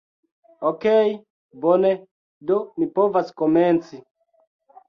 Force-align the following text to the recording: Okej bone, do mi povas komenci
Okej 0.69 1.11
bone, 1.65 1.91
do 2.51 2.57
mi 2.79 2.91
povas 2.97 3.31
komenci 3.43 4.05